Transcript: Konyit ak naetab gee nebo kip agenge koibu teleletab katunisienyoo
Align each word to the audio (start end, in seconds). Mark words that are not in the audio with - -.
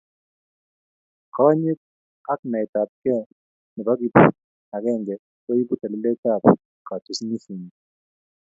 Konyit 1.35 1.79
ak 2.33 2.39
naetab 2.51 2.89
gee 3.01 3.21
nebo 3.75 3.91
kip 3.99 4.15
agenge 4.75 5.15
koibu 5.43 5.73
teleletab 5.81 6.43
katunisienyoo 6.87 7.75